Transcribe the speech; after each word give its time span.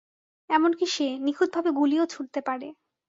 এমনকি 0.49 0.85
সে, 0.87 1.07
নিখুঁত 1.19 1.49
ভাবে 1.55 1.69
গুলিও 1.71 2.03
ছুড়তে 2.05 2.39
পারে। 2.47 2.67